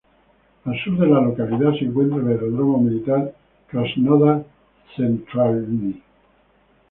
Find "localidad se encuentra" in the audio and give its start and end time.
1.21-2.17